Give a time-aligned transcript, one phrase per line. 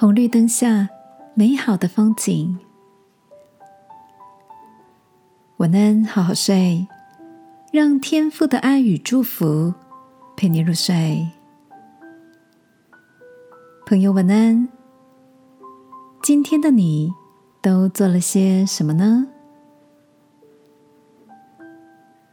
[0.00, 0.88] 红绿灯下
[1.34, 2.58] 美好的风景。
[5.58, 6.88] 晚安，好好睡，
[7.70, 9.74] 让天父的爱与祝福
[10.38, 11.28] 陪你入睡。
[13.84, 14.66] 朋友，晚安。
[16.22, 17.12] 今天的你
[17.60, 19.26] 都做了些什么呢？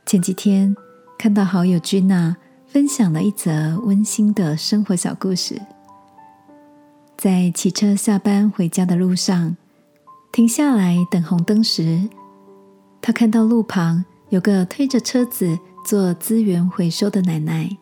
[0.05, 0.73] 前几天
[1.20, 5.62] 看到好友君娜分享了一则温馨的生活小故事。
[7.17, 9.57] 在骑车下班回家的路上，
[10.31, 12.07] 停下来等红灯时，
[13.02, 17.76] 他看到路旁有个推着车子做资源回收的奶奶。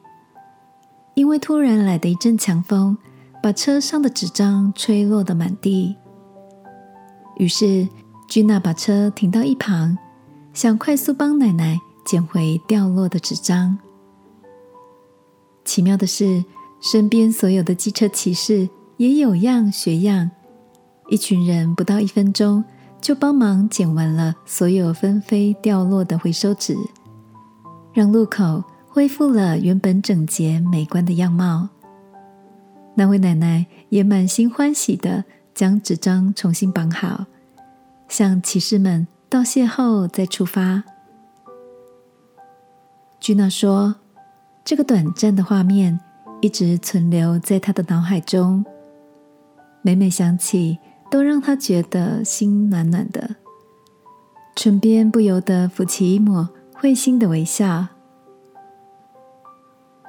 [1.16, 2.98] 因为突然来的一阵强风，
[3.44, 5.98] 把车上的纸张吹落的满地。
[7.36, 7.86] 于是
[8.30, 9.98] 君娜把车停到一旁，
[10.54, 13.78] 想快速帮奶奶捡回掉落的纸张。
[15.66, 16.46] 奇妙的是，
[16.80, 18.70] 身边所有的机车骑士。
[18.98, 20.32] 也有样学样，
[21.10, 22.64] 一群人不到一分钟
[23.02, 26.78] 就帮忙捡完了所有纷飞掉落的回收纸，
[27.94, 31.68] 让路口恢复了原本整洁美观的样貌。
[32.96, 37.26] 那位奶奶也满心欢喜的将纸张重新绑好，
[38.08, 40.84] 向骑士们道谢后再出发。
[43.20, 43.96] 居娜说
[44.64, 46.00] ：“这个短暂的画面
[46.42, 48.64] 一直存留在她的脑海中。”
[49.86, 50.80] 每每想起，
[51.12, 53.36] 都让他觉得心暖暖的，
[54.56, 57.86] 唇边不由得浮起一抹会心的微笑。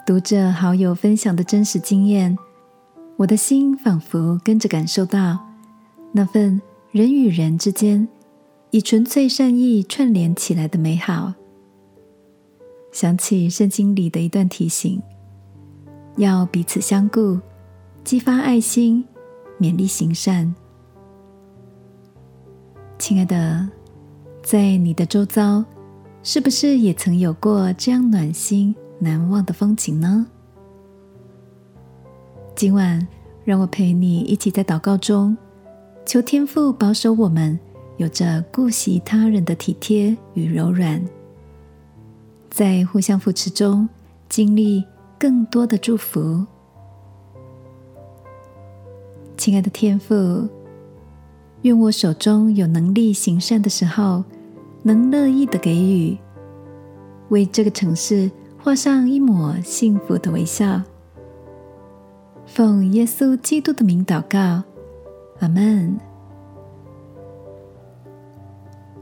[0.07, 2.39] 读着好友分享的真实经验，
[3.19, 5.39] 我的心仿佛跟着感受到
[6.11, 8.09] 那份人与人之间
[8.71, 11.35] 以纯粹善意串联起来的美好。
[12.93, 15.03] 想起圣经里的一段提醒：
[16.17, 17.39] 要彼此相顾，
[18.03, 19.05] 激发爱心。
[19.59, 20.55] 勉励行善，
[22.99, 23.69] 亲爱的，
[24.43, 25.65] 在你的周遭，
[26.23, 30.27] 是不是也曾有过这样暖心难忘的风景呢？
[32.55, 33.07] 今晚，
[33.45, 35.37] 让我陪你一起在祷告中，
[36.05, 37.59] 求天父保守我们，
[37.97, 41.03] 有着顾惜他人的体贴与柔软，
[42.51, 43.89] 在互相扶持中，
[44.29, 44.85] 经历
[45.19, 46.47] 更多的祝福。
[49.47, 50.49] 亲爱的天父，
[51.63, 54.25] 愿我手中有能力行善的时候，
[54.83, 56.19] 能乐意的给予，
[57.29, 60.83] 为这个城市画上一抹幸福的微笑。
[62.45, 64.65] 奉耶稣基督的名祷告，
[65.39, 65.97] 阿门。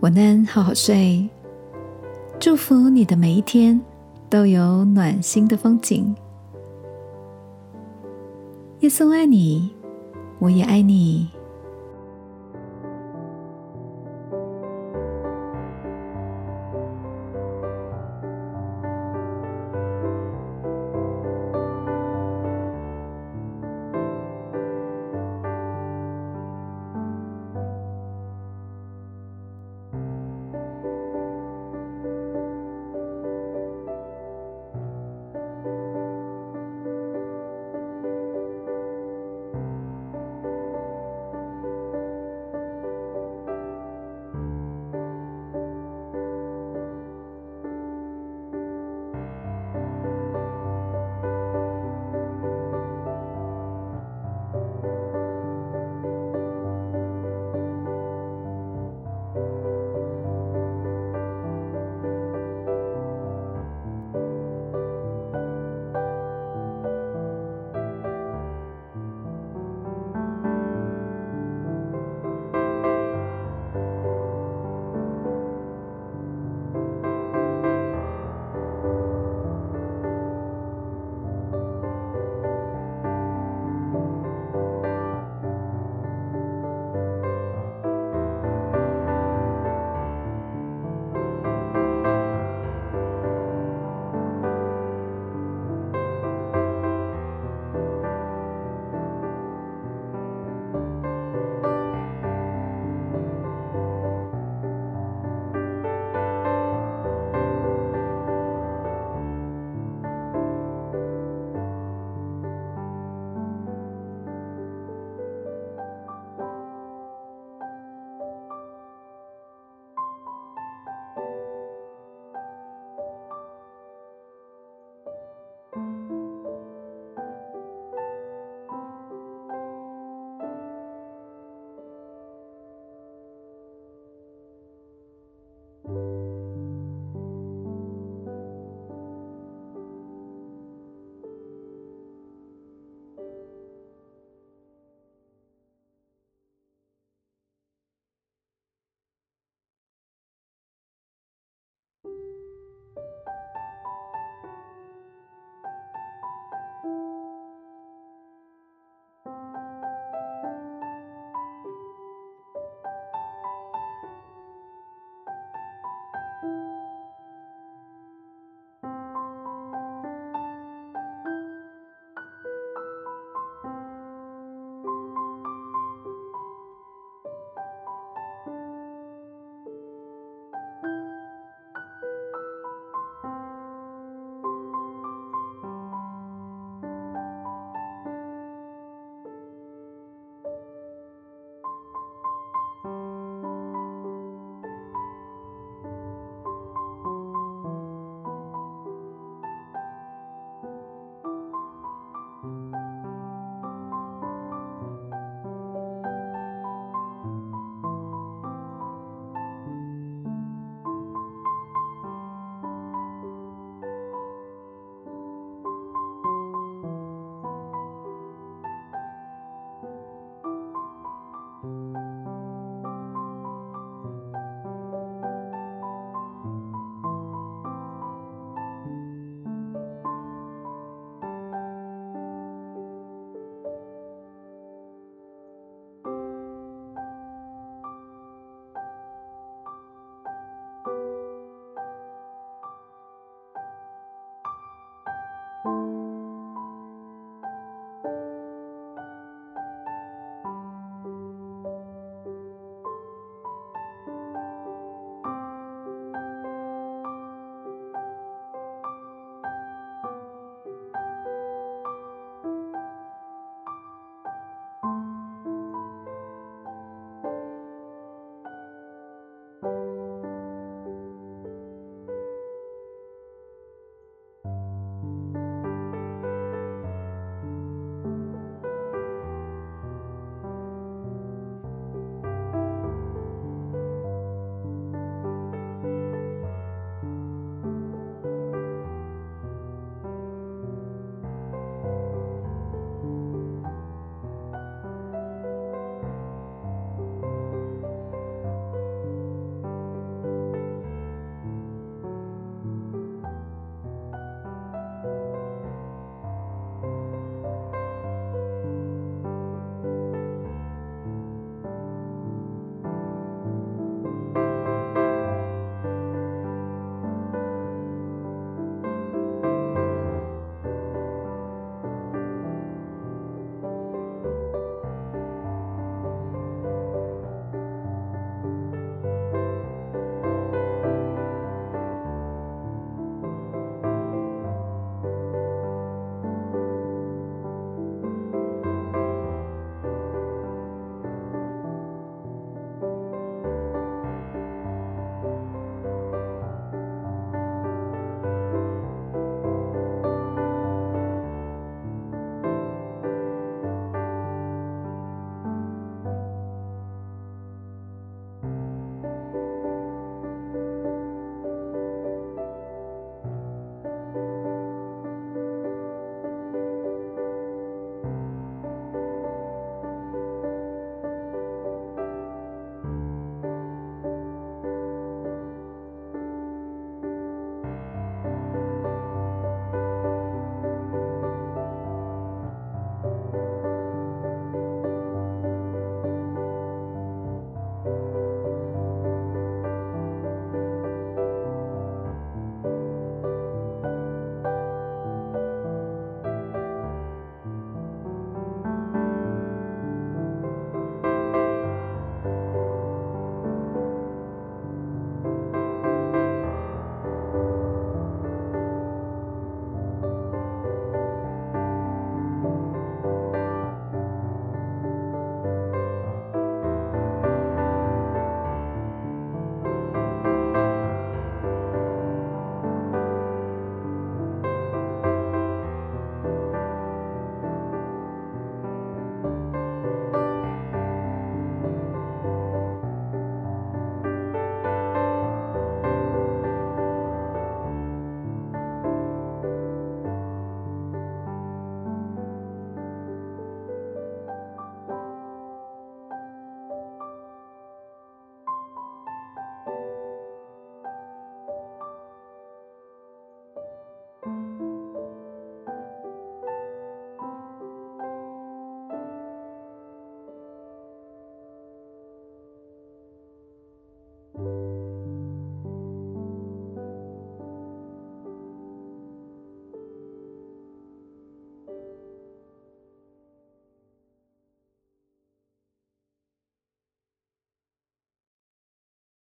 [0.01, 1.27] 晚安，好好睡。
[2.39, 3.81] 祝福你的每一天
[4.29, 6.15] 都有暖心的风景。
[8.81, 9.73] 耶稣爱你。
[10.45, 11.44] 我也爱你。